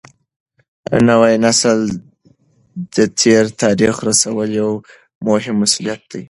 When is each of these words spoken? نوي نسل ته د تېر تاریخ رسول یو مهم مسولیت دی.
نوي 1.09 1.33
نسل 1.45 1.79
ته 1.89 1.95
د 2.95 2.97
تېر 3.19 3.45
تاریخ 3.63 3.95
رسول 4.09 4.49
یو 4.61 4.71
مهم 5.27 5.55
مسولیت 5.61 6.01
دی. 6.11 6.19